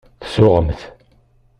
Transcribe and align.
Tsuɣemt. 0.23 0.81